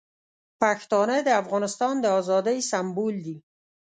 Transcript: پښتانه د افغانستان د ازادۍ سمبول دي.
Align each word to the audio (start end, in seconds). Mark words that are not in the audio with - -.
پښتانه 0.61 1.15
د 1.23 1.29
افغانستان 1.41 1.93
د 2.01 2.05
ازادۍ 2.19 2.57
سمبول 2.71 3.15
دي. 3.25 3.37